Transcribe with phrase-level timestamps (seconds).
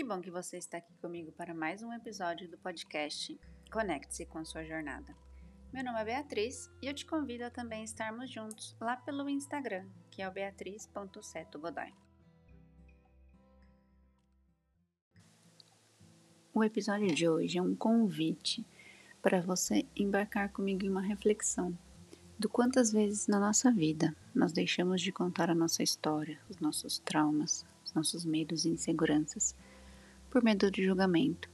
[0.00, 3.38] Que bom que você está aqui comigo para mais um episódio do podcast
[3.70, 5.14] Conecte-se com sua jornada.
[5.70, 9.86] Meu nome é Beatriz e eu te convido a também estarmos juntos lá pelo Instagram,
[10.10, 11.92] que é o beatriz.setogodoy.
[16.54, 18.64] O episódio de hoje é um convite
[19.20, 21.76] para você embarcar comigo em uma reflexão
[22.38, 26.98] do quantas vezes na nossa vida nós deixamos de contar a nossa história, os nossos
[27.00, 29.54] traumas, os nossos medos e inseguranças
[30.30, 31.50] por medo de julgamento.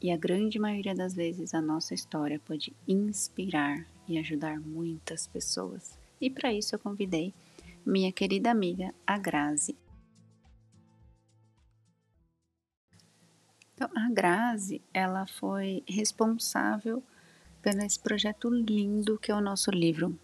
[0.00, 5.98] E a grande maioria das vezes a nossa história pode inspirar e ajudar muitas pessoas.
[6.20, 7.32] E para isso eu convidei
[7.84, 9.76] minha querida amiga, a Grazi.
[13.74, 17.02] Então, a Grazi, ela foi responsável
[17.62, 20.18] pelo esse projeto lindo que é o nosso livro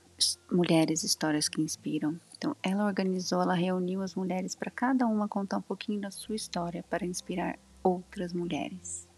[0.51, 2.19] Mulheres Histórias que Inspiram.
[2.43, 6.35] Então, ela organizou, ela reuniu as mulheres para cada uma contar um pouquinho da sua
[6.35, 9.09] história para inspirar outras mulheres.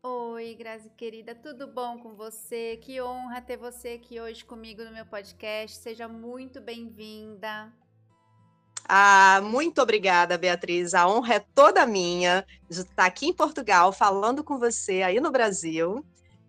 [0.00, 2.76] Oi, Grazi querida, tudo bom com você?
[2.76, 5.76] Que honra ter você aqui hoje comigo no meu podcast.
[5.76, 7.72] Seja muito bem-vinda.
[8.88, 10.94] Ah, muito obrigada, Beatriz.
[10.94, 15.30] A honra é toda minha de estar aqui em Portugal falando com você aí no
[15.30, 16.04] Brasil.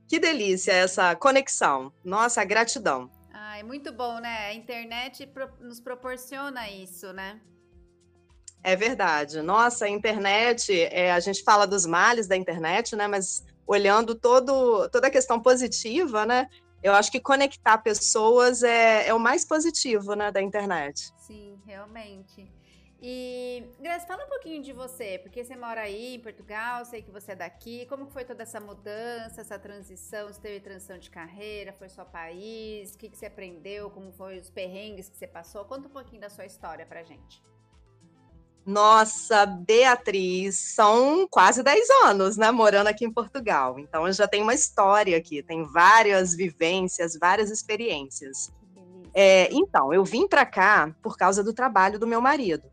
[0.07, 1.91] Que delícia essa conexão.
[2.03, 3.09] Nossa, gratidão.
[3.33, 4.47] Ah, é muito bom, né?
[4.47, 7.39] A internet nos proporciona isso, né?
[8.63, 9.41] É verdade.
[9.41, 13.07] Nossa, a internet, é, a gente fala dos males da internet, né?
[13.07, 16.47] Mas olhando todo, toda a questão positiva, né?
[16.83, 21.13] Eu acho que conectar pessoas é, é o mais positivo, né, da internet.
[21.17, 22.51] Sim, realmente.
[23.05, 27.11] E, Grace, fala um pouquinho de você, porque você mora aí em Portugal, sei que
[27.11, 27.85] você é daqui.
[27.87, 30.27] Como foi toda essa mudança, essa transição?
[30.27, 31.73] Você teve transição de carreira?
[31.73, 32.93] Foi só país?
[32.93, 33.89] O que, que você aprendeu?
[33.89, 35.65] Como foi os perrengues que você passou?
[35.65, 37.43] Conta um pouquinho da sua história pra gente.
[38.65, 43.77] Nossa, Beatriz, são quase 10 anos, né, morando aqui em Portugal.
[43.77, 48.51] Então, eu já tenho uma história aqui, tem várias vivências, várias experiências.
[49.13, 52.63] É, então, eu vim para cá por causa do trabalho do meu marido.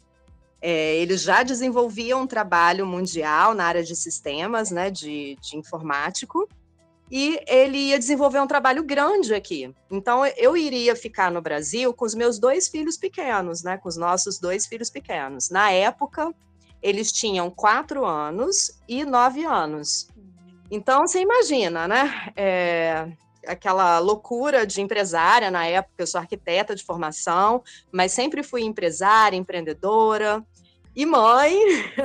[0.62, 6.48] É, ele já desenvolvia um trabalho mundial na área de sistemas, né, de, de informático,
[7.10, 9.74] e ele ia desenvolver um trabalho grande aqui.
[9.90, 13.76] Então, eu iria ficar no Brasil com os meus dois filhos pequenos, né?
[13.76, 15.50] Com os nossos dois filhos pequenos.
[15.50, 16.32] Na época,
[16.80, 20.08] eles tinham quatro anos e nove anos.
[20.70, 22.32] Então, você imagina, né?
[22.36, 23.08] É,
[23.46, 29.36] aquela loucura de empresária na época, eu sou arquiteta de formação, mas sempre fui empresária,
[29.36, 30.44] empreendedora
[30.94, 31.58] e mãe.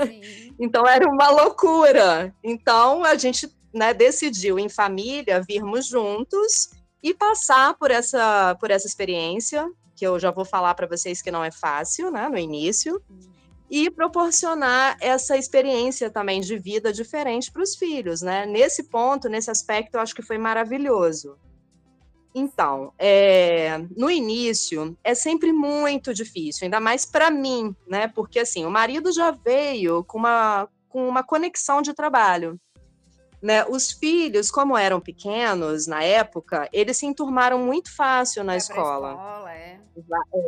[0.60, 2.34] então era uma loucura.
[2.44, 6.72] Então a gente né, decidiu em família virmos juntos
[7.04, 11.30] e passar por essa, por essa experiência, que eu já vou falar para vocês que
[11.30, 13.02] não é fácil, né, no início,
[13.70, 18.46] e proporcionar essa experiência também de vida diferente para os filhos, né?
[18.46, 21.38] Nesse ponto, nesse aspecto, eu acho que foi maravilhoso.
[22.34, 28.08] Então, é, no início é sempre muito difícil, ainda mais para mim, né?
[28.08, 32.60] Porque assim, o marido já veio com uma, com uma conexão de trabalho.
[33.46, 33.64] Né?
[33.70, 39.12] Os filhos, como eram pequenos na época, eles se enturmaram muito fácil na é escola.
[39.12, 39.80] escola é.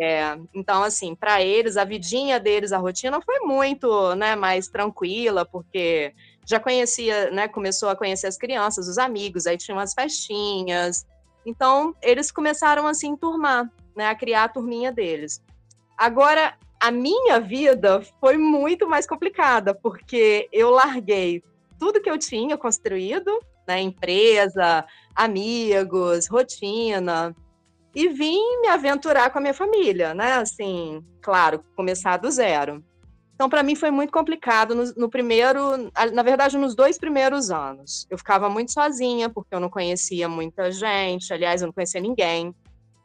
[0.01, 5.45] É, então, assim, para eles, a vidinha deles, a rotina foi muito né, mais tranquila,
[5.45, 6.11] porque
[6.43, 11.05] já conhecia, né, começou a conhecer as crianças, os amigos, aí tinha umas festinhas.
[11.45, 15.39] Então, eles começaram a se enturmar, né, a criar a turminha deles.
[15.95, 21.43] Agora, a minha vida foi muito mais complicada, porque eu larguei
[21.79, 27.35] tudo que eu tinha construído, né, empresa, amigos, rotina,
[27.93, 30.33] e vim me aventurar com a minha família, né?
[30.33, 32.83] Assim, claro, começar do zero.
[33.33, 38.07] Então, para mim foi muito complicado no, no, primeiro, na verdade, nos dois primeiros anos.
[38.09, 42.53] Eu ficava muito sozinha, porque eu não conhecia muita gente, aliás, eu não conhecia ninguém.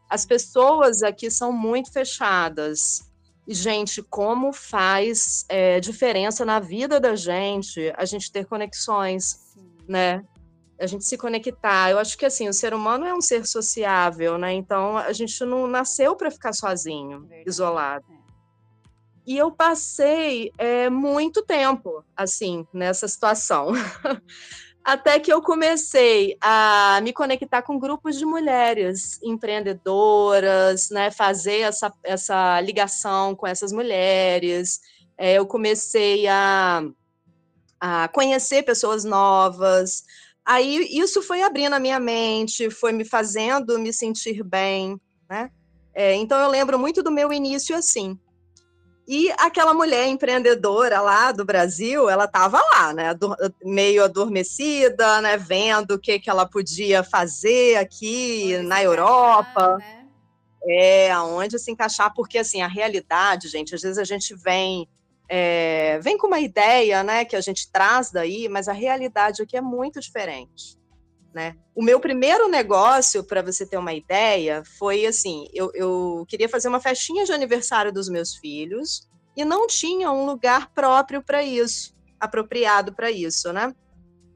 [0.09, 3.12] As pessoas aqui são muito fechadas.
[3.47, 9.69] E, gente, como faz é, diferença na vida da gente a gente ter conexões, Sim.
[9.89, 10.25] né?
[10.79, 11.91] A gente se conectar.
[11.91, 14.53] Eu acho que, assim, o ser humano é um ser sociável, né?
[14.53, 17.49] Então, a gente não nasceu para ficar sozinho, Verdade.
[17.49, 18.05] isolado.
[18.11, 18.23] É.
[19.25, 23.73] E eu passei é, muito tempo, assim, nessa situação.
[24.85, 31.93] Até que eu comecei a me conectar com grupos de mulheres empreendedoras, né, fazer essa,
[32.03, 34.81] essa ligação com essas mulheres.
[35.17, 36.83] É, eu comecei a,
[37.81, 40.05] a conhecer pessoas novas,
[40.45, 45.01] Aí isso foi abrindo a minha mente, foi me fazendo me sentir bem,
[45.31, 45.51] né?
[45.95, 48.19] É, então eu lembro muito do meu início assim.
[49.07, 53.19] E aquela mulher empreendedora lá do Brasil, ela estava lá, né,
[53.65, 60.07] meio adormecida, né, vendo o que, que ela podia fazer aqui na Europa, né?
[60.69, 64.89] é, aonde se encaixar, porque assim a realidade, gente, às vezes a gente vem
[65.29, 69.57] é, vem com uma ideia, né, que a gente traz daí, mas a realidade aqui
[69.57, 70.77] é muito diferente.
[71.35, 71.57] Né?
[71.75, 76.69] O meu primeiro negócio, para você ter uma ideia, foi assim: eu, eu, queria fazer
[76.69, 81.95] uma festinha de aniversário dos meus filhos e não tinha um lugar próprio para isso,
[82.21, 83.75] apropriado para isso, né?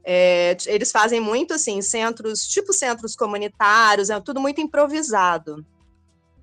[0.03, 5.63] É, eles fazem muito assim, centros, tipo centros comunitários, é tudo muito improvisado.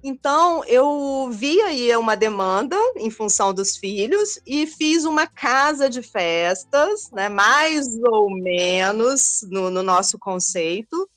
[0.06, 6.02] Então, eu vi aí uma demanda em função dos filhos e fiz uma casa de
[6.02, 11.08] festas, né, mais ou menos no, no nosso conceito,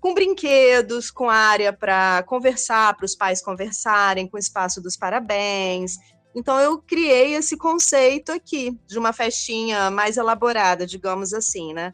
[0.00, 5.96] com brinquedos, com área para conversar, para os pais conversarem, com espaço dos parabéns.
[6.32, 11.92] Então, eu criei esse conceito aqui de uma festinha mais elaborada, digamos assim, né?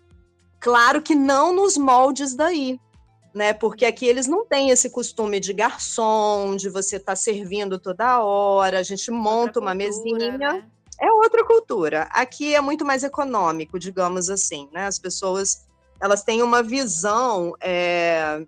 [0.61, 2.79] Claro que não nos moldes daí,
[3.35, 3.53] né?
[3.53, 8.23] Porque aqui eles não têm esse costume de garçom, de você estar tá servindo toda
[8.23, 10.39] hora, a gente monta outra uma cultura, mesinha.
[10.39, 10.65] Né?
[11.01, 12.03] É outra cultura.
[12.11, 14.87] Aqui é muito mais econômico, digamos assim, né?
[14.87, 15.67] As pessoas
[16.01, 18.45] elas têm uma visão, é,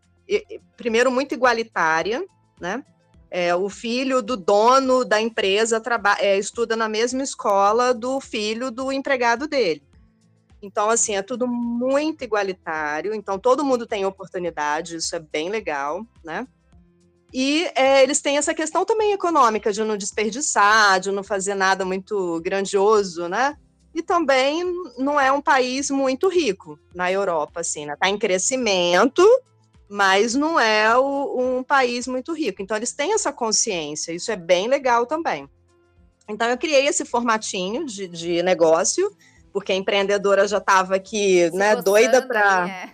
[0.76, 2.24] primeiro, muito igualitária,
[2.60, 2.84] né?
[3.28, 5.82] É, o filho do dono da empresa
[6.20, 9.82] é, estuda na mesma escola do filho do empregado dele.
[10.66, 13.14] Então, assim, é tudo muito igualitário.
[13.14, 16.46] Então, todo mundo tem oportunidade, isso é bem legal, né?
[17.32, 21.84] E é, eles têm essa questão também econômica, de não desperdiçar, de não fazer nada
[21.84, 23.56] muito grandioso, né?
[23.94, 24.64] E também
[24.98, 27.94] não é um país muito rico na Europa, assim, né?
[27.94, 29.22] Está em crescimento,
[29.88, 32.60] mas não é o, um país muito rico.
[32.60, 35.48] Então, eles têm essa consciência, isso é bem legal também.
[36.28, 39.14] Então, eu criei esse formatinho de, de negócio,
[39.56, 42.90] porque a empreendedora já estava aqui, Se né, doida para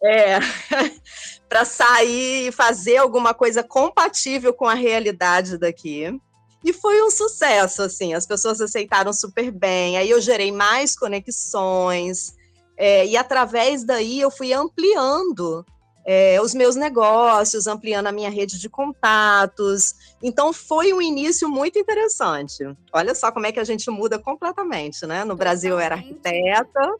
[0.00, 0.38] é, é
[1.50, 6.16] para sair e fazer alguma coisa compatível com a realidade daqui.
[6.64, 9.98] E foi um sucesso, assim, as pessoas aceitaram super bem.
[9.98, 12.32] Aí eu gerei mais conexões,
[12.76, 15.66] é, e através daí eu fui ampliando
[16.08, 19.92] é, os meus negócios, ampliando a minha rede de contatos.
[20.22, 22.62] Então, foi um início muito interessante.
[22.92, 25.24] Olha só como é que a gente muda completamente, né?
[25.24, 26.94] No Brasil eu era arquiteta,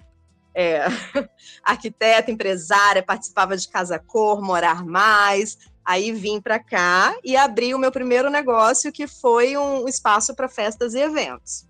[0.53, 0.87] é,
[1.63, 5.57] arquiteta, empresária, participava de Casa Cor, Morar Mais.
[5.85, 10.49] Aí vim para cá e abri o meu primeiro negócio, que foi um espaço para
[10.49, 11.65] festas e eventos.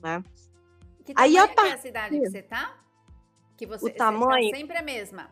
[0.00, 0.22] Né?
[1.04, 1.68] Que Aí a part...
[1.68, 2.76] é a cidade que você está?
[3.56, 4.52] Que você, o tá tamanho...
[4.52, 5.28] Tá sempre a mesma?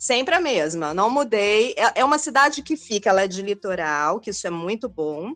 [0.00, 1.74] Sempre a mesma, não mudei.
[1.76, 5.34] É, é uma cidade que fica, ela é de litoral, que isso é muito bom.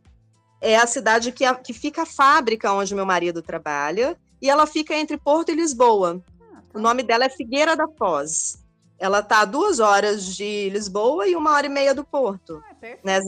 [0.59, 4.67] É a cidade que, a, que fica a fábrica onde meu marido trabalha, e ela
[4.67, 6.19] fica entre Porto e Lisboa.
[6.41, 6.79] Ah, tá.
[6.79, 8.65] O nome dela é Figueira da Foz.
[8.99, 12.65] Ela está a duas horas de Lisboa e uma hora e meia do Porto.
[12.67, 13.21] Ah, é, né?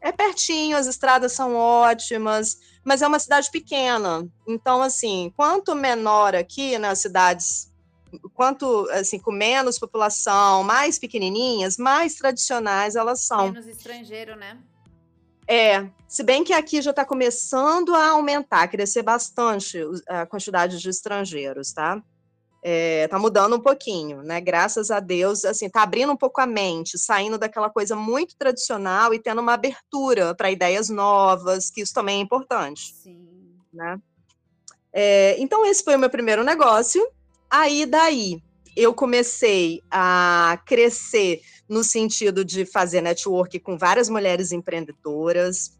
[0.00, 4.26] é pertinho, as estradas são ótimas, mas é uma cidade pequena.
[4.44, 7.67] Então, assim, quanto menor aqui nas cidades
[8.34, 13.50] quanto assim com menos população, mais pequenininhas, mais tradicionais elas são.
[13.52, 14.58] Menos estrangeiro, né?
[15.50, 20.90] É, se bem que aqui já está começando a aumentar, crescer bastante a quantidade de
[20.90, 22.02] estrangeiros, tá?
[22.62, 24.40] É, tá mudando um pouquinho, né?
[24.42, 29.14] Graças a Deus, assim, tá abrindo um pouco a mente, saindo daquela coisa muito tradicional
[29.14, 32.92] e tendo uma abertura para ideias novas, que isso também é importante.
[33.02, 33.26] Sim.
[33.72, 33.98] Né?
[34.92, 37.02] É, então, esse foi o meu primeiro negócio.
[37.50, 38.42] Aí daí
[38.76, 45.76] eu comecei a crescer no sentido de fazer network com várias mulheres empreendedoras.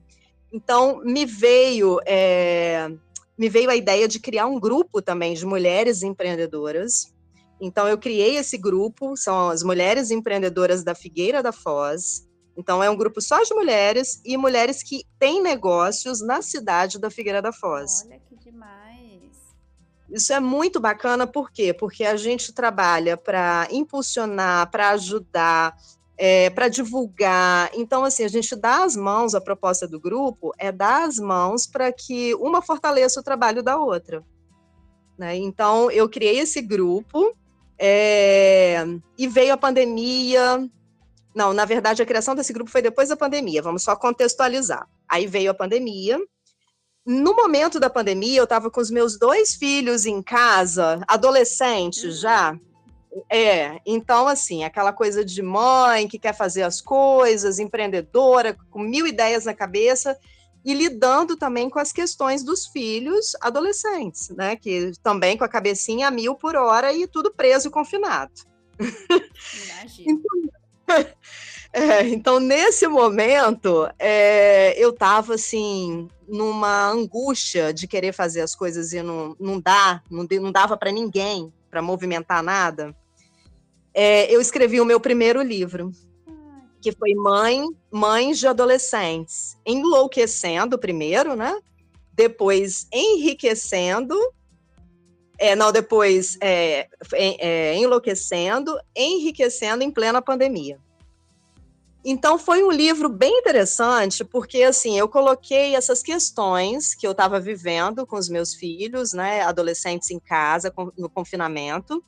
[0.52, 2.90] Então me veio é,
[3.38, 7.14] me veio a ideia de criar um grupo também de mulheres empreendedoras.
[7.60, 12.26] Então eu criei esse grupo, são as mulheres empreendedoras da Figueira da Foz.
[12.56, 17.10] Então é um grupo só de mulheres e mulheres que têm negócios na cidade da
[17.10, 18.02] Figueira da Foz.
[18.04, 18.87] Olha que demais.
[20.10, 21.74] Isso é muito bacana, por quê?
[21.74, 25.76] Porque a gente trabalha para impulsionar, para ajudar,
[26.16, 27.70] é, para divulgar.
[27.74, 31.66] Então, assim, a gente dá as mãos, a proposta do grupo é dar as mãos
[31.66, 34.24] para que uma fortaleça o trabalho da outra.
[35.18, 35.36] Né?
[35.36, 37.36] Então, eu criei esse grupo
[37.78, 38.84] é,
[39.16, 40.68] e veio a pandemia.
[41.34, 44.88] Não, na verdade, a criação desse grupo foi depois da pandemia, vamos só contextualizar.
[45.08, 46.18] Aí veio a pandemia,
[47.08, 52.20] no momento da pandemia, eu estava com os meus dois filhos em casa, adolescentes uhum.
[52.20, 52.58] já,
[53.32, 59.06] É, então, assim, aquela coisa de mãe que quer fazer as coisas, empreendedora, com mil
[59.06, 60.18] ideias na cabeça,
[60.62, 64.54] e lidando também com as questões dos filhos adolescentes, né?
[64.54, 68.32] Que também com a cabecinha a mil por hora e tudo preso e confinado.
[68.78, 70.12] Imagina.
[70.12, 70.42] então,
[71.72, 78.92] é, então, nesse momento, é, eu estava assim, numa angústia de querer fazer as coisas
[78.92, 82.94] e não, não dá, não, não dava para ninguém para movimentar nada.
[83.92, 85.90] É, eu escrevi o meu primeiro livro,
[86.80, 91.58] que foi Mãe, Mães de Adolescentes, enlouquecendo primeiro, né?
[92.12, 94.16] Depois enriquecendo,
[95.38, 100.78] é, não, depois é, é, enlouquecendo, enriquecendo em plena pandemia.
[102.04, 107.40] Então foi um livro bem interessante, porque assim, eu coloquei essas questões que eu estava
[107.40, 112.02] vivendo com os meus filhos, né, adolescentes em casa, no confinamento,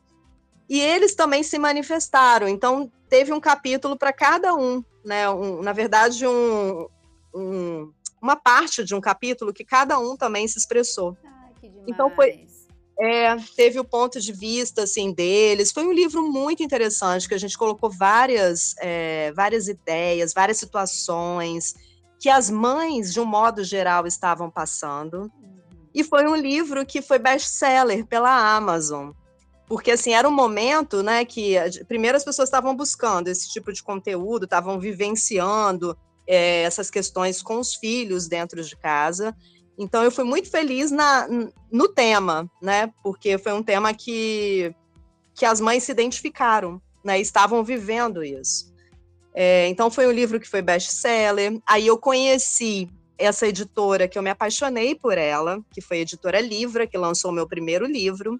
[0.68, 2.48] e eles também se manifestaram.
[2.48, 6.86] Então teve um capítulo para cada um, né, um, na verdade um,
[7.34, 7.92] um,
[8.22, 11.16] uma parte de um capítulo que cada um também se expressou.
[11.24, 12.46] Ai, então foi
[13.00, 15.72] é, teve o ponto de vista assim deles.
[15.72, 21.74] Foi um livro muito interessante que a gente colocou várias, é, várias ideias, várias situações
[22.18, 25.22] que as mães, de um modo geral, estavam passando.
[25.22, 25.60] Uhum.
[25.94, 29.12] E foi um livro que foi best-seller pela Amazon.
[29.66, 31.54] Porque, assim, era um momento, né, que
[31.88, 37.58] primeiro as pessoas estavam buscando esse tipo de conteúdo, estavam vivenciando é, essas questões com
[37.58, 39.34] os filhos dentro de casa.
[39.80, 41.26] Então eu fui muito feliz na,
[41.72, 42.92] no tema, né?
[43.02, 44.74] Porque foi um tema que,
[45.34, 47.18] que as mães se identificaram, né?
[47.18, 48.70] Estavam vivendo isso.
[49.34, 51.58] É, então foi um livro que foi best-seller.
[51.66, 56.42] Aí eu conheci essa editora que eu me apaixonei por ela, que foi a editora
[56.42, 58.38] Livra, que lançou o meu primeiro livro.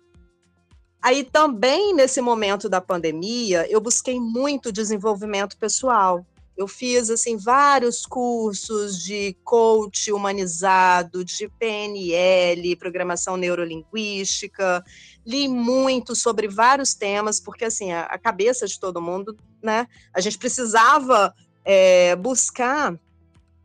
[1.01, 6.27] Aí também nesse momento da pandemia, eu busquei muito desenvolvimento pessoal.
[6.57, 14.85] Eu fiz assim vários cursos de coach humanizado, de PNL, programação neurolinguística,
[15.27, 19.87] li muito sobre vários temas, porque assim a, a cabeça de todo mundo, né?
[20.13, 22.99] A gente precisava é, buscar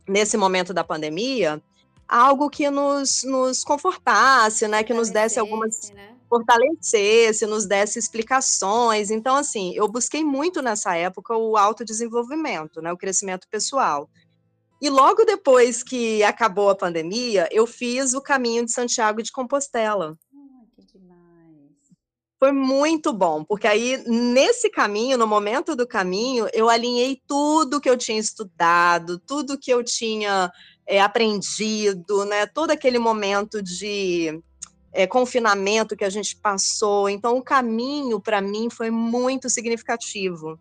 [0.08, 1.62] nesse momento da pandemia
[2.08, 4.84] algo que nos, nos confortasse, né?
[4.84, 6.15] Que nos desse algumas né?
[6.30, 9.12] Fortalecesse, nos desse explicações.
[9.12, 14.10] Então, assim, eu busquei muito nessa época o autodesenvolvimento, né, o crescimento pessoal.
[14.82, 20.18] E logo depois que acabou a pandemia, eu fiz o caminho de Santiago de Compostela.
[20.76, 21.16] que demais.
[22.38, 27.90] Foi muito bom, porque aí nesse caminho, no momento do caminho, eu alinhei tudo que
[27.90, 30.52] eu tinha estudado, tudo que eu tinha
[30.86, 32.46] é, aprendido, né?
[32.46, 34.40] Todo aquele momento de
[34.96, 37.10] é, confinamento que a gente passou.
[37.10, 40.58] Então, o caminho, para mim, foi muito significativo.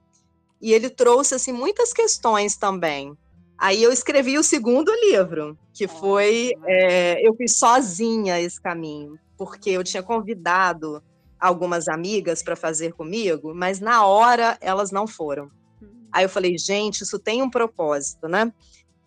[0.60, 3.16] E ele trouxe, assim, muitas questões também.
[3.56, 6.52] Aí eu escrevi o segundo livro, que foi.
[6.66, 11.00] É, eu fiz sozinha esse caminho, porque eu tinha convidado
[11.38, 15.48] algumas amigas para fazer comigo, mas na hora elas não foram.
[15.80, 16.08] Hum.
[16.10, 18.52] Aí eu falei, gente, isso tem um propósito, né?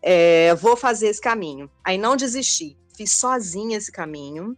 [0.02, 1.70] É, vou fazer esse caminho.
[1.84, 4.56] Aí não desisti, fiz sozinha esse caminho.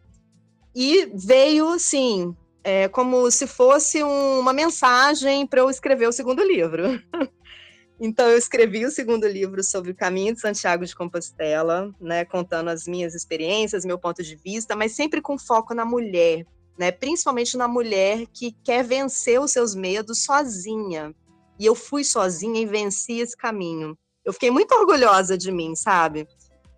[0.82, 2.34] E veio, assim,
[2.64, 7.04] é, como se fosse um, uma mensagem para eu escrever o segundo livro.
[8.00, 12.70] então, eu escrevi o segundo livro sobre o caminho de Santiago de Compostela, né, contando
[12.70, 16.46] as minhas experiências, meu ponto de vista, mas sempre com foco na mulher,
[16.78, 21.14] né, principalmente na mulher que quer vencer os seus medos sozinha.
[21.60, 23.98] E eu fui sozinha e venci esse caminho.
[24.24, 26.26] Eu fiquei muito orgulhosa de mim, sabe?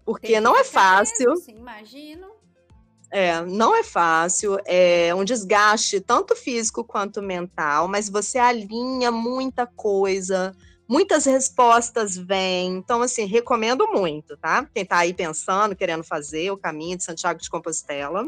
[0.03, 1.35] Porque não é fácil.
[1.35, 2.30] Sim, imagino.
[3.11, 9.67] É, não é fácil, é um desgaste tanto físico quanto mental, mas você alinha muita
[9.67, 10.55] coisa,
[10.87, 12.77] muitas respostas vêm.
[12.77, 14.65] Então, assim, recomendo muito, tá?
[14.73, 18.25] Quem tá aí pensando, querendo fazer o caminho de Santiago de Compostela.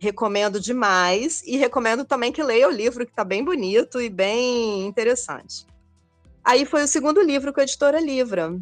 [0.00, 4.84] Recomendo demais e recomendo também que leia o livro, que tá bem bonito e bem
[4.84, 5.64] interessante.
[6.44, 8.52] Aí foi o segundo livro com a editora Livra.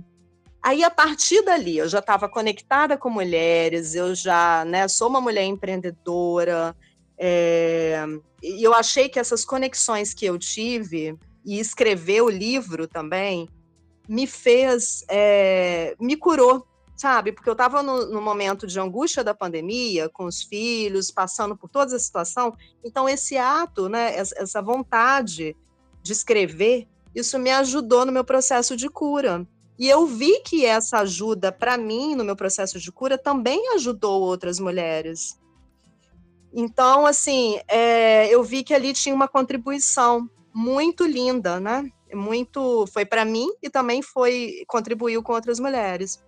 [0.63, 5.21] Aí, a partir dali, eu já estava conectada com mulheres, eu já né, sou uma
[5.21, 6.77] mulher empreendedora,
[7.19, 8.05] é,
[8.43, 13.49] e eu achei que essas conexões que eu tive, e escrever o livro também,
[14.09, 17.33] me fez, é, me curou, sabe?
[17.33, 21.71] Porque eu estava no, no, momento de angústia da pandemia, com os filhos, passando por
[21.71, 22.55] toda a situação.
[22.85, 25.57] Então, esse ato, né, essa vontade
[26.03, 29.47] de escrever, isso me ajudou no meu processo de cura.
[29.81, 34.21] E eu vi que essa ajuda para mim no meu processo de cura também ajudou
[34.21, 35.41] outras mulheres.
[36.53, 41.91] Então, assim, é, eu vi que ali tinha uma contribuição muito linda, né?
[42.13, 46.23] Muito foi para mim e também foi contribuiu com outras mulheres.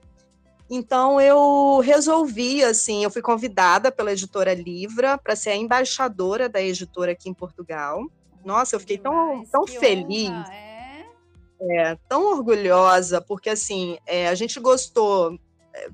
[0.71, 6.62] Então eu resolvi, assim, eu fui convidada pela editora Livra para ser a embaixadora da
[6.62, 8.06] editora aqui em Portugal.
[8.42, 10.30] Nossa, eu fiquei tão, tão feliz.
[10.30, 10.72] Honra, é?
[11.71, 11.97] É?
[12.09, 15.38] tão orgulhosa, porque assim, é, a gente gostou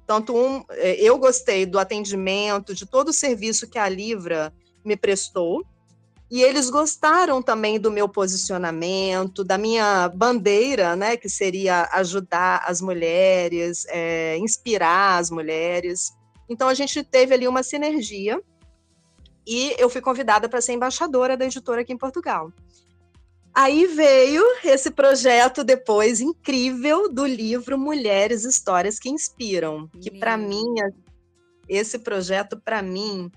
[0.07, 4.53] tanto um, é, eu gostei do atendimento, de todo o serviço que a Livra
[4.85, 5.65] me prestou,
[6.31, 12.83] e eles gostaram também do meu posicionamento, da minha bandeira, né, que seria ajudar as
[12.83, 16.13] mulheres, é, inspirar as mulheres.
[16.49, 18.43] Então a gente teve ali uma sinergia
[19.47, 22.53] e eu fui convidada para ser embaixadora da editora aqui em Portugal.
[23.55, 30.75] Aí veio esse projeto depois incrível do livro Mulheres Histórias que Inspiram, que para mim
[31.69, 33.31] esse projeto para mim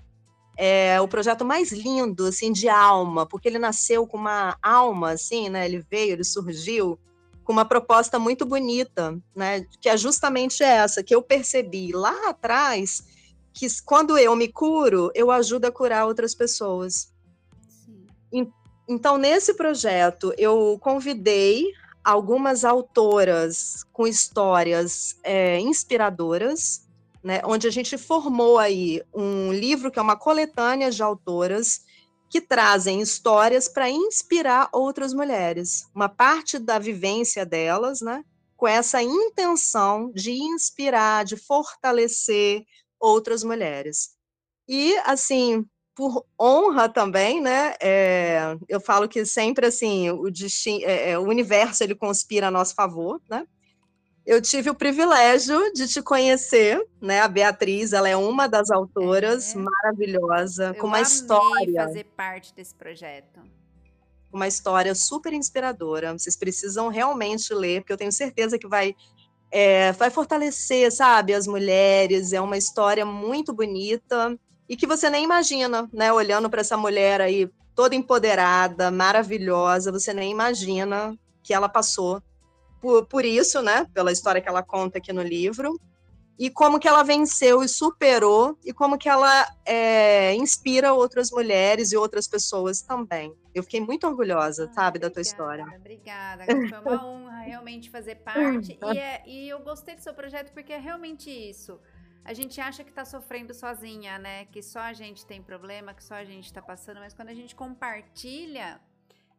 [0.56, 5.48] é o projeto mais lindo assim de alma, porque ele nasceu com uma alma assim,
[5.48, 5.66] né?
[5.66, 6.98] Ele veio, ele surgiu
[7.42, 9.66] com uma proposta muito bonita, né?
[9.80, 13.02] Que é justamente essa que eu percebi lá atrás
[13.52, 17.12] que quando eu me curo, eu ajudo a curar outras pessoas.
[18.30, 18.50] Sim.
[18.88, 21.72] Então, nesse projeto, eu convidei
[22.04, 26.88] algumas autoras com histórias é, inspiradoras,
[27.22, 31.82] né, onde a gente formou aí um livro que é uma coletânea de autoras
[32.28, 38.24] que trazem histórias para inspirar outras mulheres, uma parte da vivência delas, né,
[38.56, 42.64] com essa intenção de inspirar, de fortalecer
[42.98, 44.16] outras mulheres.
[44.66, 47.74] E assim, por honra também, né?
[47.80, 50.28] É, eu falo que sempre assim o,
[50.84, 53.46] é, é, o universo ele conspira a nosso favor, né?
[54.24, 57.20] Eu tive o privilégio de te conhecer, né?
[57.20, 59.58] A Beatriz, ela é uma das autoras, é.
[59.58, 61.84] maravilhosa, eu com uma história.
[61.86, 63.40] fazer parte desse projeto.
[64.32, 66.12] Uma história super inspiradora.
[66.12, 68.94] Vocês precisam realmente ler, porque eu tenho certeza que vai
[69.98, 72.32] vai fortalecer, sabe, as mulheres.
[72.32, 74.38] É uma história muito bonita
[74.72, 76.10] e que você nem imagina, né?
[76.10, 82.22] Olhando para essa mulher aí toda empoderada, maravilhosa, você nem imagina que ela passou
[82.80, 83.86] por, por isso, né?
[83.92, 85.78] Pela história que ela conta aqui no livro
[86.38, 91.92] e como que ela venceu e superou e como que ela é, inspira outras mulheres
[91.92, 93.30] e outras pessoas também.
[93.54, 95.66] Eu fiquei muito orgulhosa, ah, sabe, obrigada, da tua história.
[95.76, 100.50] Obrigada, foi uma honra realmente fazer parte e, é, e eu gostei do seu projeto
[100.54, 101.78] porque é realmente isso
[102.24, 104.44] a gente acha que está sofrendo sozinha, né?
[104.46, 107.34] Que só a gente tem problema, que só a gente está passando, mas quando a
[107.34, 108.80] gente compartilha,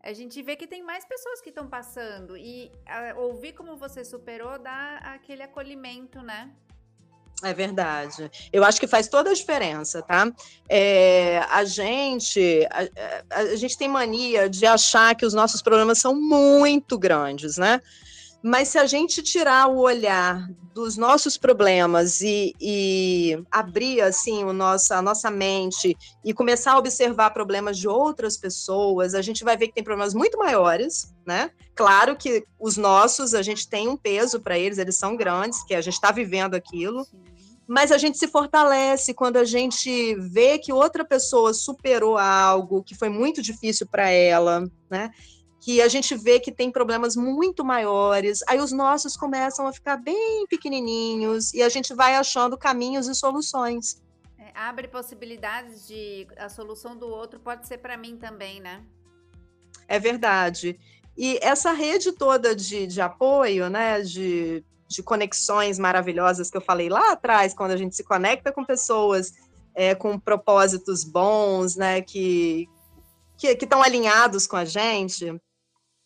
[0.01, 2.35] a gente vê que tem mais pessoas que estão passando.
[2.35, 6.51] E a, ouvir como você superou dá aquele acolhimento, né?
[7.41, 8.29] É verdade.
[8.51, 10.31] Eu acho que faz toda a diferença, tá?
[10.69, 15.99] É, a gente a, a, a gente tem mania de achar que os nossos problemas
[15.99, 17.81] são muito grandes, né?
[18.43, 24.49] Mas se a gente tirar o olhar dos nossos problemas e, e abrir assim o
[24.49, 29.67] a nossa mente e começar a observar problemas de outras pessoas, a gente vai ver
[29.67, 31.51] que tem problemas muito maiores, né?
[31.73, 35.73] Claro que os nossos, a gente tem um peso para eles, eles são grandes, que
[35.73, 37.07] a gente está vivendo aquilo.
[37.65, 42.93] Mas a gente se fortalece quando a gente vê que outra pessoa superou algo que
[42.93, 45.11] foi muito difícil para ela, né?
[45.63, 49.95] Que a gente vê que tem problemas muito maiores, aí os nossos começam a ficar
[49.95, 54.03] bem pequenininhos e a gente vai achando caminhos e soluções.
[54.37, 58.83] É, abre possibilidades de a solução do outro pode ser para mim também, né?
[59.87, 60.77] É verdade.
[61.15, 66.89] E essa rede toda de, de apoio, né, de, de conexões maravilhosas que eu falei
[66.89, 69.31] lá atrás, quando a gente se conecta com pessoas
[69.73, 72.67] é, com propósitos bons, né, que
[73.37, 75.37] que estão alinhados com a gente,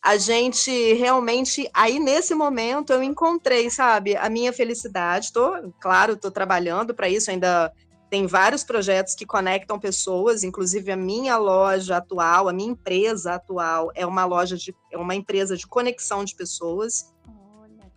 [0.02, 5.32] a gente realmente, aí nesse momento eu encontrei, sabe, a minha felicidade.
[5.32, 7.72] Tô, claro, estou trabalhando para isso, ainda
[8.08, 13.90] tem vários projetos que conectam pessoas, inclusive a minha loja atual, a minha empresa atual
[13.94, 17.12] é uma loja de é uma empresa de conexão de pessoas.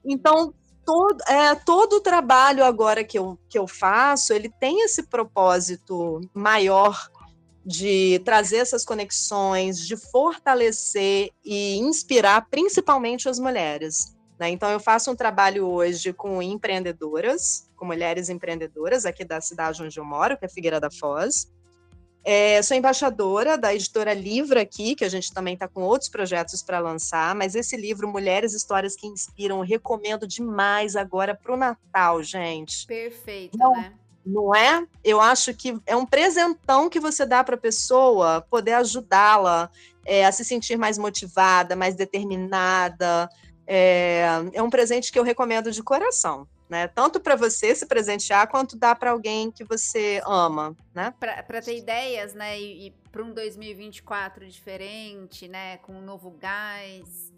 [0.04, 5.04] Então, todo, é, todo o trabalho agora que eu, que eu faço, ele tem esse
[5.04, 7.10] propósito maior
[7.66, 14.16] de trazer essas conexões, de fortalecer e inspirar principalmente as mulheres.
[14.40, 14.50] Né?
[14.50, 20.00] Então, eu faço um trabalho hoje com empreendedoras, com mulheres empreendedoras aqui da cidade onde
[20.00, 21.52] eu moro, que é Figueira da Foz.
[22.24, 26.62] É, sou embaixadora da editora Livra aqui, que a gente também está com outros projetos
[26.62, 32.22] para lançar, mas esse livro, Mulheres Histórias que Inspiram, recomendo demais agora para o Natal,
[32.22, 32.86] gente.
[32.86, 33.94] Perfeito, Não, né?
[34.26, 34.86] Não é?
[35.04, 39.70] Eu acho que é um presentão que você dá para a pessoa poder ajudá-la
[40.06, 43.30] é, a se sentir mais motivada, mais determinada.
[43.66, 46.48] É, é um presente que eu recomendo de coração.
[46.70, 46.88] Né?
[46.88, 51.14] Tanto para você se presentear, quanto dá para alguém que você ama, né?
[51.20, 52.58] Para ter ideias, né?
[52.58, 55.78] E, e para um 2024 diferente, né?
[55.80, 57.34] Com um novo gás.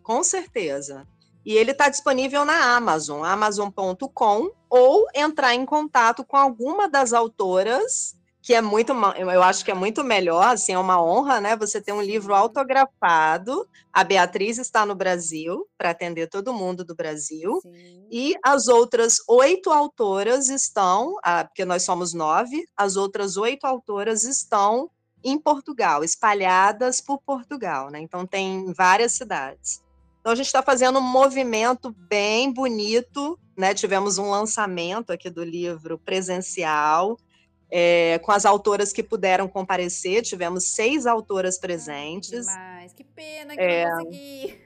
[0.00, 1.04] Com certeza.
[1.46, 8.16] E ele está disponível na Amazon, amazon.com, ou entrar em contato com alguma das autoras,
[8.42, 11.56] que é muito, eu acho que é muito melhor, assim, é uma honra, né?
[11.56, 13.64] Você ter um livro autografado.
[13.92, 17.60] A Beatriz está no Brasil, para atender todo mundo do Brasil.
[17.62, 18.06] Sim.
[18.10, 21.14] E as outras oito autoras estão,
[21.46, 24.90] porque nós somos nove, as outras oito autoras estão
[25.22, 28.00] em Portugal, espalhadas por Portugal, né?
[28.00, 29.85] Então tem várias cidades.
[30.26, 33.72] Então, a gente está fazendo um movimento bem bonito, né?
[33.72, 37.16] Tivemos um lançamento aqui do livro presencial,
[37.70, 42.44] é, com as autoras que puderam comparecer, tivemos seis autoras presentes.
[42.46, 44.60] Mas que pena que é, não consegui.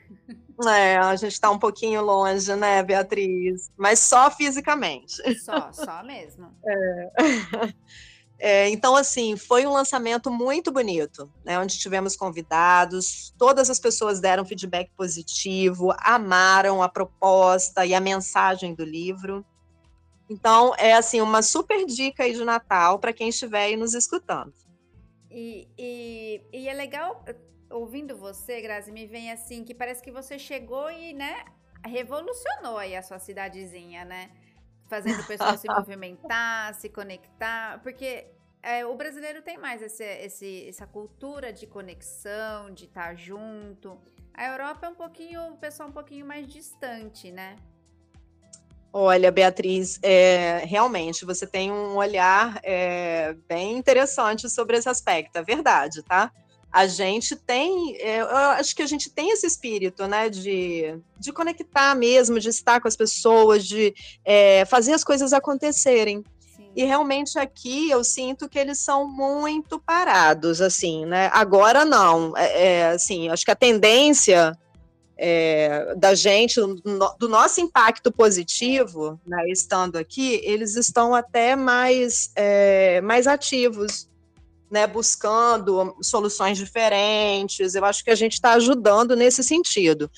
[0.66, 3.70] É, a gente está um pouquinho longe, né, Beatriz?
[3.76, 5.16] Mas só fisicamente.
[5.40, 6.56] Só, só mesmo.
[6.64, 7.10] É.
[8.42, 14.18] É, então, assim, foi um lançamento muito bonito, né, onde tivemos convidados, todas as pessoas
[14.18, 19.44] deram feedback positivo, amaram a proposta e a mensagem do livro.
[20.30, 24.54] Então, é assim, uma super dica aí de Natal para quem estiver aí nos escutando.
[25.30, 27.22] E, e, e, é legal,
[27.68, 31.44] ouvindo você, Grazi, me vem assim, que parece que você chegou e, né,
[31.84, 34.30] revolucionou aí a sua cidadezinha, né?
[34.90, 38.26] Fazendo o pessoal se movimentar, se conectar, porque
[38.60, 43.96] é, o brasileiro tem mais esse, esse, essa cultura de conexão, de estar junto.
[44.34, 47.56] A Europa é um pouquinho, o pessoal um pouquinho mais distante, né?
[48.92, 55.42] Olha, Beatriz, é, realmente você tem um olhar é, bem interessante sobre esse aspecto, é
[55.44, 56.32] verdade, tá?
[56.72, 61.32] A gente tem, é, eu acho que a gente tem esse espírito, né, de, de
[61.32, 63.92] conectar mesmo, de estar com as pessoas, de
[64.24, 66.22] é, fazer as coisas acontecerem.
[66.38, 66.70] Sim.
[66.76, 71.28] E realmente aqui eu sinto que eles são muito parados, assim, né?
[71.32, 74.56] Agora não, é, é assim, acho que a tendência
[75.18, 76.58] é, da gente,
[77.18, 84.09] do nosso impacto positivo, né, estando aqui, eles estão até mais, é, mais ativos
[84.70, 87.74] né, buscando soluções diferentes.
[87.74, 90.10] Eu acho que a gente está ajudando nesse sentido.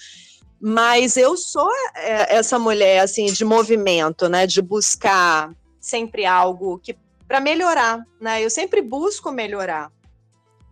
[0.60, 6.96] Mas eu sou é, essa mulher assim de movimento, né, de buscar sempre algo que
[7.26, 8.44] para melhorar, né?
[8.44, 9.90] Eu sempre busco melhorar.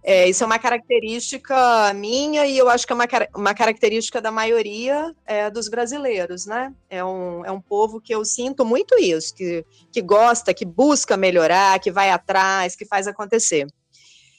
[0.03, 4.31] É, isso é uma característica minha e eu acho que é uma, uma característica da
[4.31, 6.75] maioria é, dos brasileiros, né?
[6.89, 11.17] É um, é um povo que eu sinto muito isso, que, que gosta, que busca
[11.19, 13.67] melhorar, que vai atrás, que faz acontecer.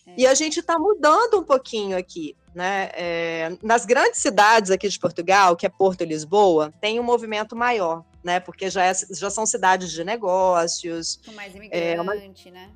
[0.08, 0.14] É.
[0.18, 2.36] E a gente está mudando um pouquinho aqui.
[2.54, 2.90] Né?
[2.96, 7.56] É, nas grandes cidades aqui de Portugal, que é Porto e Lisboa, tem um movimento
[7.56, 8.42] maior, né?
[8.42, 11.18] Porque já, é, já são cidades de negócios.
[11.26, 12.70] Com mais imigrante, é uma, né?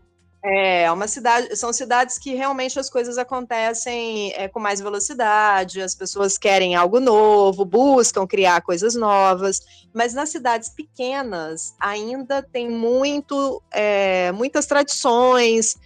[0.47, 5.95] É, uma cidade, são cidades que realmente as coisas acontecem é, com mais velocidade, as
[5.95, 9.59] pessoas querem algo novo, buscam criar coisas novas,
[9.91, 15.77] mas nas cidades pequenas ainda tem muito, é, muitas tradições,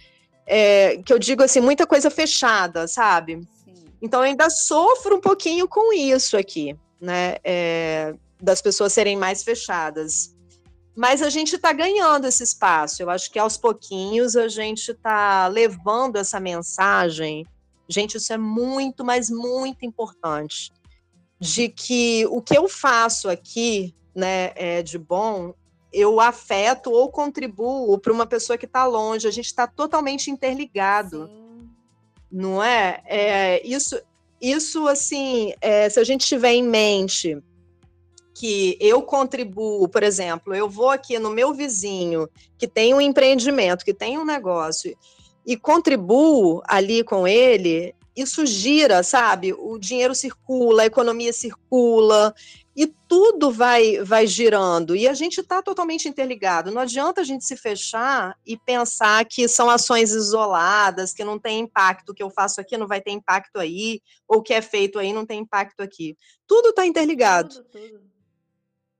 [0.46, 3.40] é, que eu digo assim, muita coisa fechada, sabe?
[3.64, 3.86] Sim.
[4.02, 7.36] Então eu ainda sofro um pouquinho com isso aqui, né?
[7.42, 10.34] É, das pessoas serem mais fechadas.
[11.00, 13.02] Mas a gente está ganhando esse espaço.
[13.02, 17.46] Eu acho que aos pouquinhos a gente está levando essa mensagem.
[17.88, 20.70] Gente, isso é muito, mas muito importante.
[21.40, 25.54] De que o que eu faço aqui, né, é de bom,
[25.90, 29.26] eu afeto ou contribuo para uma pessoa que está longe.
[29.26, 31.70] A gente está totalmente interligado, Sim.
[32.30, 33.00] não é?
[33.06, 33.66] é?
[33.66, 33.98] Isso,
[34.38, 37.42] isso assim, é, se a gente tiver em mente
[38.40, 42.26] que eu contribuo, por exemplo, eu vou aqui no meu vizinho
[42.56, 44.96] que tem um empreendimento, que tem um negócio,
[45.44, 49.52] e contribuo ali com ele, isso gira, sabe?
[49.52, 52.34] O dinheiro circula, a economia circula,
[52.74, 54.96] e tudo vai, vai girando.
[54.96, 56.70] E a gente está totalmente interligado.
[56.70, 61.60] Não adianta a gente se fechar e pensar que são ações isoladas, que não tem
[61.60, 64.62] impacto, o que eu faço aqui não vai ter impacto aí, ou o que é
[64.62, 66.16] feito aí não tem impacto aqui.
[66.46, 67.50] Tudo está interligado.
[67.50, 68.09] Tudo, tudo.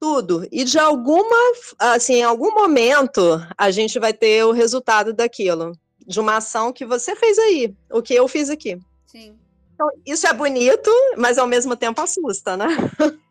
[0.01, 0.49] Tudo.
[0.51, 3.21] E de alguma, assim, em algum momento,
[3.57, 5.73] a gente vai ter o resultado daquilo.
[6.07, 8.81] De uma ação que você fez aí, o que eu fiz aqui.
[9.07, 9.39] Sim.
[9.75, 12.67] Então, isso é bonito, mas ao mesmo tempo assusta, né?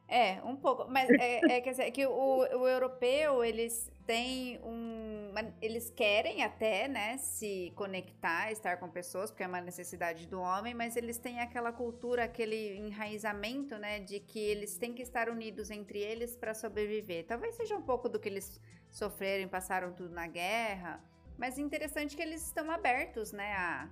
[0.07, 0.87] É, um pouco.
[0.89, 5.31] Mas é, é, quer dizer, que o, o europeu, eles têm um.
[5.61, 10.73] Eles querem até, né, se conectar, estar com pessoas, porque é uma necessidade do homem,
[10.73, 15.69] mas eles têm aquela cultura, aquele enraizamento, né, de que eles têm que estar unidos
[15.69, 17.27] entre eles para sobreviver.
[17.27, 20.99] Talvez seja um pouco do que eles sofreram, passaram tudo na guerra,
[21.37, 23.87] mas interessante que eles estão abertos, né, a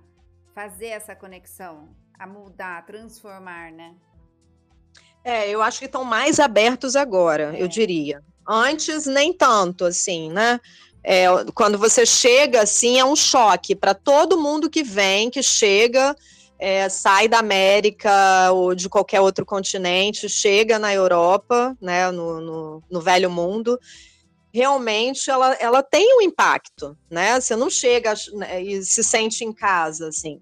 [0.52, 3.94] fazer essa conexão, a mudar, a transformar, né?
[5.22, 7.62] É, eu acho que estão mais abertos agora, é.
[7.62, 8.20] eu diria.
[8.48, 10.58] Antes, nem tanto, assim, né?
[11.04, 16.16] É, quando você chega, assim, é um choque para todo mundo que vem, que chega,
[16.58, 22.82] é, sai da América ou de qualquer outro continente, chega na Europa, né, no, no,
[22.90, 23.78] no velho mundo,
[24.52, 27.40] realmente ela, ela tem um impacto, né?
[27.40, 30.40] Você não chega né, e se sente em casa, assim.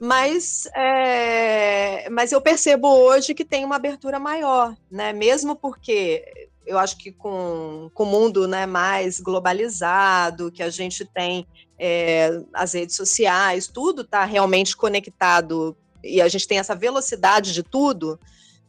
[0.00, 5.12] Mas, é, mas eu percebo hoje que tem uma abertura maior, né?
[5.12, 11.04] Mesmo porque eu acho que com, com o mundo né, mais globalizado, que a gente
[11.04, 11.46] tem
[11.78, 17.62] é, as redes sociais, tudo está realmente conectado e a gente tem essa velocidade de
[17.62, 18.20] tudo,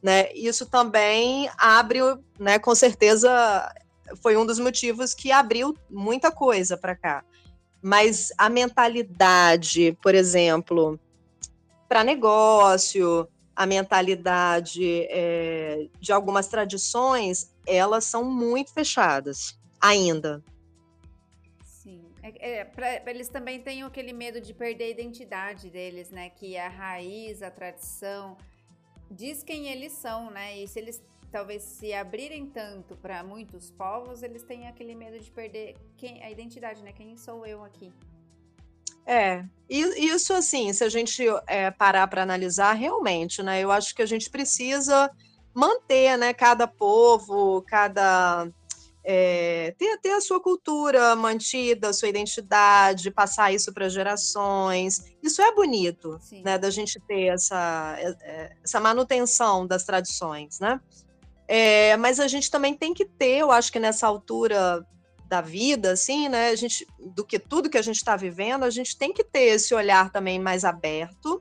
[0.01, 0.31] né?
[0.33, 1.99] Isso também abre,
[2.39, 2.57] né?
[2.57, 3.29] Com certeza
[4.23, 7.23] foi um dos motivos que abriu muita coisa para cá.
[7.81, 10.97] Mas a mentalidade, por exemplo,
[11.87, 13.27] para negócio,
[13.59, 20.41] a mentalidade é, de algumas tradições, elas são muito fechadas ainda.
[21.61, 22.05] Sim.
[22.23, 26.29] É, é, pra, eles também têm aquele medo de perder a identidade deles, né?
[26.29, 28.37] Que a raiz, a tradição,
[29.11, 30.57] diz quem eles são, né?
[30.57, 35.29] E se eles talvez se abrirem tanto para muitos povos, eles têm aquele medo de
[35.29, 36.93] perder quem, a identidade, né?
[36.93, 37.91] Quem sou eu aqui?
[39.05, 43.61] É, e isso assim, se a gente é, parar para analisar, realmente, né?
[43.61, 45.11] Eu acho que a gente precisa
[45.53, 46.33] manter, né?
[46.33, 48.47] Cada povo, cada
[49.03, 55.03] é, ter, ter a sua cultura mantida, a sua identidade, passar isso para gerações.
[55.21, 56.41] Isso é bonito, Sim.
[56.43, 56.57] né?
[56.57, 57.97] Da gente ter essa,
[58.63, 60.79] essa manutenção das tradições, né?
[61.47, 64.85] É, mas a gente também tem que ter, eu acho que nessa altura
[65.29, 66.49] da vida, assim, né?
[66.49, 69.55] A gente, do que tudo que a gente está vivendo, a gente tem que ter
[69.55, 71.39] esse olhar também mais aberto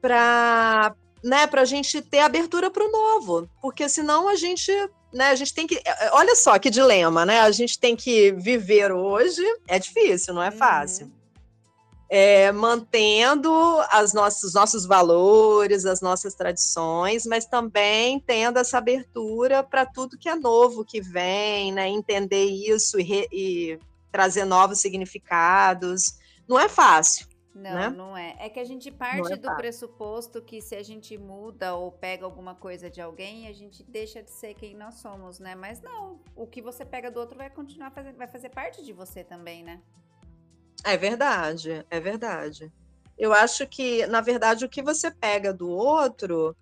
[0.00, 4.70] para né, a gente ter abertura para o novo, porque senão a gente,
[5.12, 7.40] né, a gente tem que, é, é, olha só que dilema, né?
[7.40, 11.06] A gente tem que viver hoje, é difícil, não é fácil.
[11.06, 11.17] Uhum
[12.08, 13.52] é, mantendo
[13.90, 20.18] as nossas, os nossos valores, as nossas tradições, mas também tendo essa abertura para tudo
[20.18, 21.88] que é novo que vem, né?
[21.88, 23.78] entender isso e, re, e
[24.10, 26.18] trazer novos significados.
[26.48, 27.28] Não é fácil.
[27.54, 27.90] Não, né?
[27.90, 28.36] não é.
[28.38, 32.24] É que a gente parte é do pressuposto que se a gente muda ou pega
[32.24, 35.56] alguma coisa de alguém, a gente deixa de ser quem nós somos, né?
[35.56, 38.92] Mas não, o que você pega do outro vai continuar fazendo, vai fazer parte de
[38.92, 39.80] você também, né?
[40.84, 42.72] É verdade, é verdade.
[43.18, 46.56] Eu acho que, na verdade, o que você pega do outro,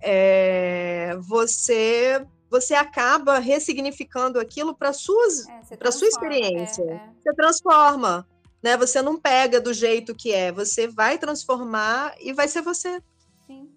[0.00, 6.82] é, você você acaba ressignificando aquilo para suas é, para sua experiência.
[6.82, 7.10] É, é.
[7.18, 8.28] Você transforma,
[8.62, 8.76] né?
[8.76, 13.02] Você não pega do jeito que é, você vai transformar e vai ser você.
[13.46, 13.74] Sim.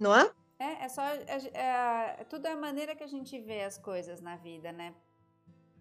[0.00, 0.30] Não é?
[0.58, 4.22] É, é só é, é tudo é a maneira que a gente vê as coisas
[4.22, 4.94] na vida, né?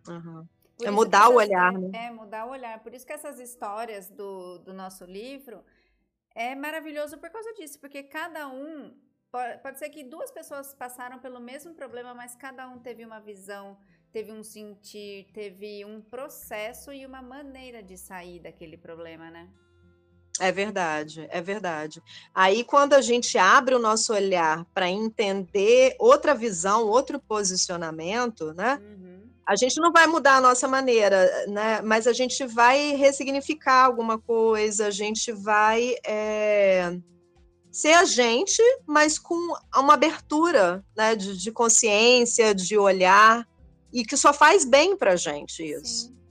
[0.09, 0.45] Uhum.
[0.81, 2.07] Por é mudar o olhar, né?
[2.07, 2.79] É, mudar o olhar.
[2.79, 5.63] Por isso que essas histórias do, do nosso livro
[6.33, 8.93] é maravilhoso por causa disso, porque cada um.
[9.31, 13.19] Pode, pode ser que duas pessoas passaram pelo mesmo problema, mas cada um teve uma
[13.19, 13.77] visão,
[14.11, 19.47] teve um sentir, teve um processo e uma maneira de sair daquele problema, né?
[20.39, 22.01] É verdade, é verdade.
[22.33, 28.81] Aí, quando a gente abre o nosso olhar para entender outra visão, outro posicionamento, né?
[28.81, 29.10] Uhum
[29.47, 31.81] a gente não vai mudar a nossa maneira, né?
[31.81, 36.97] Mas a gente vai ressignificar alguma coisa, a gente vai é,
[37.71, 39.35] ser a gente, mas com
[39.75, 43.47] uma abertura né, de, de, consciência, de olhar,
[43.91, 46.07] e que só faz bem para a gente isso.
[46.07, 46.21] Sim.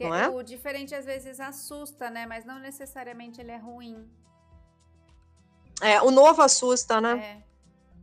[0.00, 0.28] Não é?
[0.28, 2.26] O diferente às vezes assusta, né?
[2.26, 4.04] Mas não necessariamente ele é ruim.
[5.80, 7.44] É, o novo assusta, né?
[7.46, 7.51] É.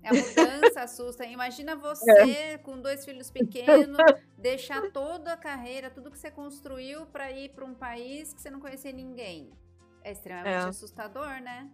[0.03, 1.25] A mudança assusta.
[1.25, 2.57] Imagina você é.
[2.57, 3.97] com dois filhos pequenos,
[4.37, 8.49] deixar toda a carreira, tudo que você construiu para ir para um país que você
[8.49, 9.51] não conhecia ninguém.
[10.03, 10.69] É extremamente é.
[10.69, 11.69] assustador, né?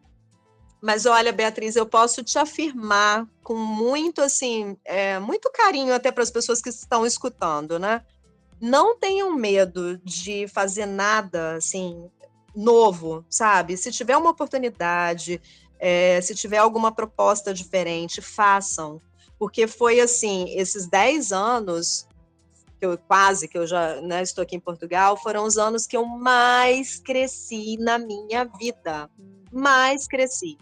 [0.81, 6.23] Mas olha, Beatriz, eu posso te afirmar com muito assim, é, muito carinho até para
[6.23, 8.03] as pessoas que estão escutando, né?
[8.59, 12.09] Não tenham medo de fazer nada assim
[12.55, 13.75] novo, sabe?
[13.75, 15.41] Se tiver uma oportunidade,
[15.79, 19.01] é, se tiver alguma proposta diferente, façam.
[19.37, 22.07] porque foi assim, esses 10 anos
[22.79, 25.95] que eu quase que eu já né, estou aqui em Portugal, foram os anos que
[25.95, 29.09] eu mais cresci na minha vida.
[29.51, 30.57] Mais cresci.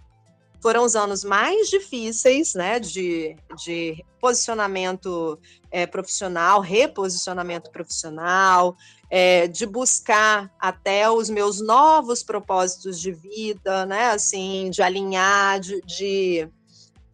[0.61, 5.37] Foram os anos mais difíceis, né, de, de posicionamento
[5.69, 8.77] é, profissional, reposicionamento profissional,
[9.15, 15.79] é, de buscar até os meus novos propósitos de vida, né, assim, de alinhar, de,
[15.81, 16.49] de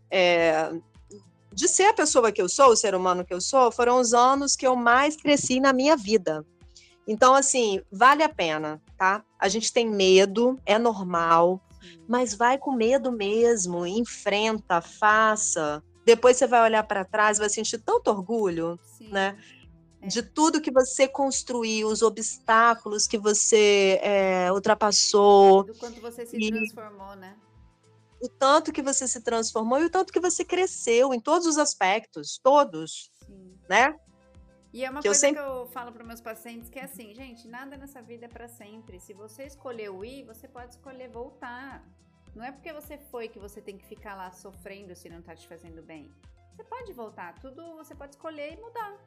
[0.09, 0.71] é,
[1.51, 4.13] de ser a pessoa que eu sou, o ser humano que eu sou, foram os
[4.13, 6.45] anos que eu mais cresci na minha vida.
[7.05, 9.21] Então, assim, vale a pena, tá?
[9.37, 11.61] A gente tem medo, é normal,
[12.07, 15.83] mas vai com medo mesmo, enfrenta, faça.
[16.05, 19.09] Depois você vai olhar para trás, vai sentir tanto orgulho, Sim.
[19.09, 19.35] né?
[20.01, 20.07] É.
[20.07, 25.63] De tudo que você construiu, os obstáculos que você é, ultrapassou.
[25.63, 26.49] Do quanto você se e...
[26.49, 27.35] transformou, né?
[28.21, 31.57] o tanto que você se transformou e o tanto que você cresceu em todos os
[31.57, 33.57] aspectos, todos, Sim.
[33.69, 33.97] né?
[34.71, 35.41] E é uma que coisa eu sempre...
[35.41, 38.47] que eu falo para meus pacientes que é assim, gente, nada nessa vida é para
[38.47, 38.99] sempre.
[38.99, 41.83] Se você escolheu ir, você pode escolher voltar.
[42.35, 45.35] Não é porque você foi que você tem que ficar lá sofrendo se não tá
[45.35, 46.11] te fazendo bem.
[46.51, 48.99] Você pode voltar, tudo você pode escolher e mudar.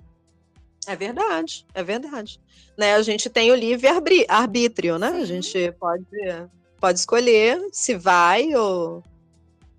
[0.86, 2.40] É verdade, é verdade.
[2.76, 3.88] Né, a gente tem o livre
[4.28, 5.12] arbítrio, né?
[5.12, 5.22] Sim.
[5.22, 6.06] A gente pode
[6.82, 9.04] pode escolher se vai ou,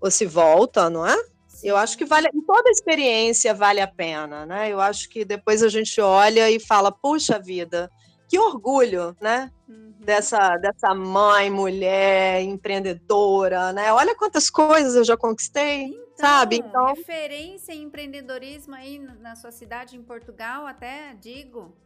[0.00, 1.14] ou se volta, não é?
[1.46, 1.68] Sim.
[1.68, 4.72] Eu acho que vale, toda experiência vale a pena, né?
[4.72, 7.90] Eu acho que depois a gente olha e fala, puxa vida,
[8.26, 9.50] que orgulho, né?
[9.68, 9.92] Uhum.
[9.98, 13.92] Dessa, dessa mãe, mulher, empreendedora, né?
[13.92, 16.56] Olha quantas coisas eu já conquistei, então, sabe?
[16.56, 21.76] Então, referência em empreendedorismo aí na sua cidade, em Portugal, até digo.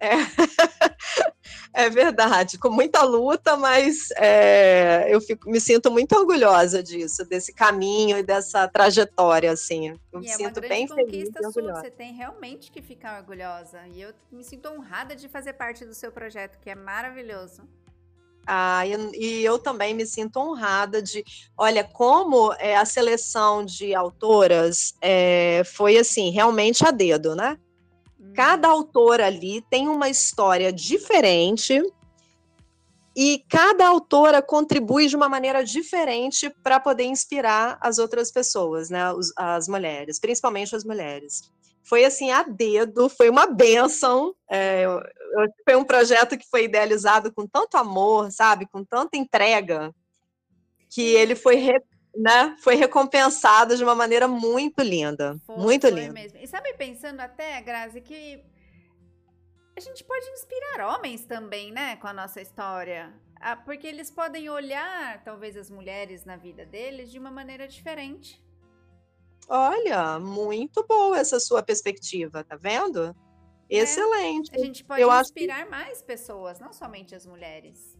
[0.00, 0.10] É,
[1.86, 7.52] é verdade, com muita luta, mas é, eu fico, me sinto muito orgulhosa disso, desse
[7.52, 9.90] caminho e dessa trajetória, assim.
[10.12, 11.82] Eu e me é sinto bem feliz e orgulhosa.
[11.82, 13.86] Você tem realmente que ficar orgulhosa.
[13.88, 17.62] E eu me sinto honrada de fazer parte do seu projeto, que é maravilhoso.
[18.46, 21.24] Ah, e, e, eu também me sinto honrada de,
[21.56, 27.56] olha, como é, a seleção de autoras é, foi assim, realmente a dedo, né?
[28.34, 31.82] Cada autor ali tem uma história diferente
[33.14, 39.00] e cada autora contribui de uma maneira diferente para poder inspirar as outras pessoas, né,
[39.36, 41.52] as mulheres, principalmente as mulheres.
[41.84, 44.34] Foi assim a dedo, foi uma benção.
[44.50, 44.86] É,
[45.64, 49.94] foi um projeto que foi idealizado com tanto amor, sabe, com tanta entrega,
[50.90, 51.56] que ele foi
[52.14, 55.36] né, foi recompensada de uma maneira muito linda.
[55.46, 56.12] Foi, muito foi linda.
[56.12, 56.38] Mesmo.
[56.38, 58.44] E sabe, pensando até, Grazi, que
[59.76, 63.12] a gente pode inspirar homens também, né, com a nossa história.
[63.40, 68.40] Ah, porque eles podem olhar, talvez, as mulheres na vida deles de uma maneira diferente.
[69.48, 73.16] Olha, muito boa essa sua perspectiva, tá vendo?
[73.72, 74.50] É, Excelente.
[74.54, 75.70] A gente pode Eu inspirar que...
[75.70, 77.96] mais pessoas, não somente as mulheres.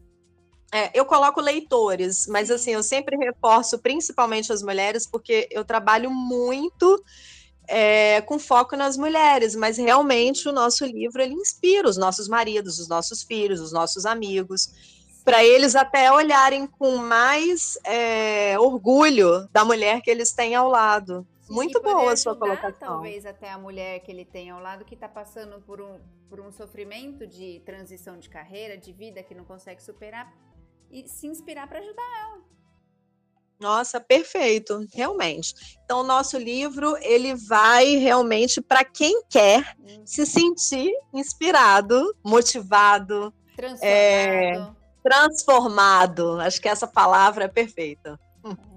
[0.71, 6.09] É, eu coloco leitores, mas assim, eu sempre reforço principalmente as mulheres, porque eu trabalho
[6.09, 7.03] muito
[7.67, 12.79] é, com foco nas mulheres, mas realmente o nosso livro ele inspira os nossos maridos,
[12.79, 14.69] os nossos filhos, os nossos amigos,
[15.23, 21.25] para eles até olharem com mais é, orgulho da mulher que eles têm ao lado.
[21.53, 22.87] Muito boa a sua colocação.
[22.87, 26.39] Talvez até a mulher que ele tem ao lado que está passando por um, por
[26.39, 30.33] um sofrimento de transição de carreira, de vida que não consegue superar,
[30.91, 32.41] e se inspirar para ajudar ela.
[33.59, 35.53] Nossa, perfeito, realmente.
[35.85, 40.01] Então, o nosso livro ele vai realmente para quem quer hum.
[40.05, 43.83] se sentir inspirado, motivado, transformado.
[43.83, 46.39] É, transformado.
[46.41, 48.19] Acho que essa palavra é perfeita.
[48.43, 48.72] É.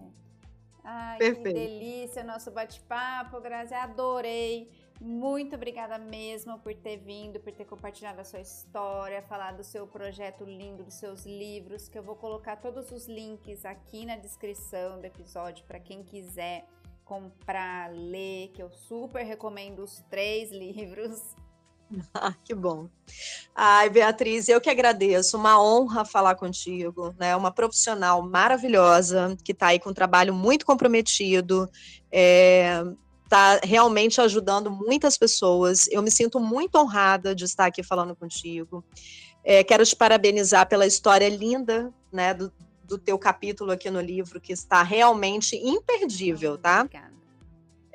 [0.99, 1.43] Ai, Perfeito.
[1.43, 3.75] que delícia nosso bate-papo, Grazi.
[3.75, 4.71] Adorei.
[4.99, 9.87] Muito obrigada mesmo por ter vindo, por ter compartilhado a sua história, falar do seu
[9.87, 14.99] projeto lindo, dos seus livros, que eu vou colocar todos os links aqui na descrição
[14.99, 16.67] do episódio para quem quiser
[17.05, 21.37] comprar, ler, que eu super recomendo os três livros.
[22.15, 22.89] Ah, que bom.
[23.55, 25.37] Ai, Beatriz, eu que agradeço.
[25.37, 27.37] Uma honra falar contigo, né?
[27.37, 31.71] Uma profissional maravilhosa que está aí com um trabalho muito comprometido.
[32.11, 32.83] É,
[33.25, 35.87] está realmente ajudando muitas pessoas.
[35.89, 38.85] Eu me sinto muito honrada de estar aqui falando contigo.
[39.45, 42.53] É, quero te parabenizar pela história linda, né, do,
[42.85, 46.81] do teu capítulo aqui no livro, que está realmente imperdível, tá?
[46.81, 47.17] Obrigada.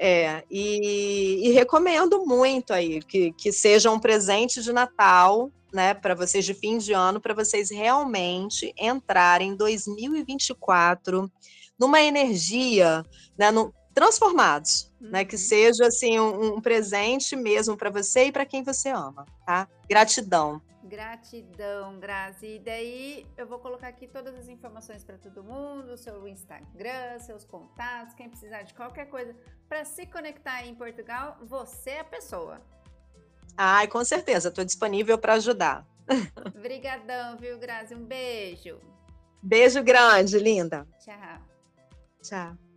[0.04, 6.16] É, e, e, recomendo muito aí que, que seja um presente de Natal, né, para
[6.16, 11.32] vocês de fim de ano, para vocês realmente entrarem em 2024
[11.78, 13.06] numa energia,
[13.38, 15.10] né, no, transformados, uhum.
[15.10, 15.26] né?
[15.26, 15.42] Que uhum.
[15.42, 19.68] seja assim um, um presente mesmo para você e para quem você ama, tá?
[19.88, 20.62] Gratidão.
[20.92, 22.56] Gratidão, Grazi.
[22.56, 27.46] E daí eu vou colocar aqui todas as informações para todo mundo, seu Instagram, seus
[27.46, 29.34] contatos, quem precisar de qualquer coisa
[29.70, 32.62] para se conectar aí em Portugal, você é a pessoa.
[33.56, 35.88] Ai, com certeza, estou disponível para ajudar.
[36.58, 37.96] Obrigadão, viu, Grazi?
[37.96, 38.78] Um beijo.
[39.42, 40.86] Beijo grande, linda.
[41.00, 41.42] Tchau.
[42.22, 42.71] Tchau.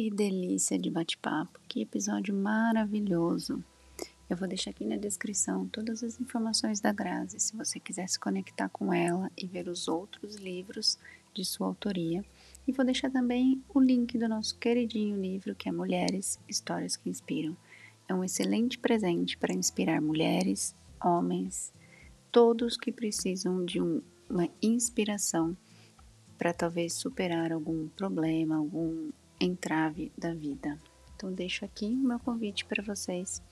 [0.00, 3.62] Que delícia de bate-papo, que episódio maravilhoso.
[4.30, 8.18] Eu vou deixar aqui na descrição todas as informações da Grazi, se você quiser se
[8.18, 10.98] conectar com ela e ver os outros livros
[11.34, 12.24] de sua autoria.
[12.66, 17.10] E vou deixar também o link do nosso queridinho livro, que é Mulheres, Histórias que
[17.10, 17.54] Inspiram.
[18.08, 20.74] É um excelente presente para inspirar mulheres,
[21.04, 21.74] homens,
[22.32, 25.54] todos que precisam de um, uma inspiração
[26.38, 29.10] para talvez superar algum problema, algum
[29.40, 30.78] entrave da vida.
[31.16, 33.42] Então, deixo aqui o meu convite para vocês.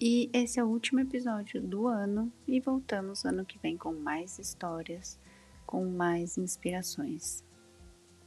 [0.00, 4.38] E esse é o último episódio do ano e voltamos ano que vem com mais
[4.38, 5.18] histórias,
[5.66, 7.44] com mais inspirações.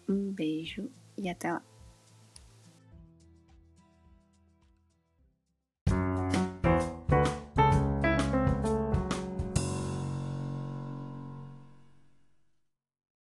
[0.07, 1.72] Um beijo e até lá!